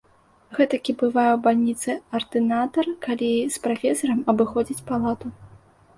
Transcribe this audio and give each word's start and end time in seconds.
Гэтакі 0.59 0.95
бывае 1.01 1.25
ў 1.33 1.39
бальніцы 1.47 1.91
ардынатар, 2.19 2.85
калі 3.09 3.29
з 3.57 3.65
прафесарам 3.67 4.19
абыходзяць 4.35 4.83
палату. 4.93 5.27